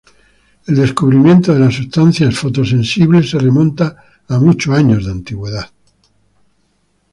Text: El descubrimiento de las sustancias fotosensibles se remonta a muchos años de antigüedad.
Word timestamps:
El 0.65 0.73
descubrimiento 0.77 1.53
de 1.53 1.59
las 1.59 1.75
sustancias 1.75 2.35
fotosensibles 2.35 3.29
se 3.29 3.37
remonta 3.37 4.03
a 4.27 4.39
muchos 4.39 4.73
años 4.75 5.05
de 5.05 5.11
antigüedad. 5.11 5.69